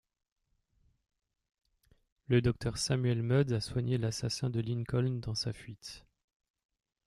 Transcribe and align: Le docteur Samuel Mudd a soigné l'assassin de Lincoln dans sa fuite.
Le 2.25 2.41
docteur 2.41 2.79
Samuel 2.79 3.21
Mudd 3.21 3.51
a 3.53 3.61
soigné 3.61 3.99
l'assassin 3.99 4.49
de 4.49 4.59
Lincoln 4.59 5.19
dans 5.21 5.35
sa 5.35 5.53
fuite. 5.53 6.07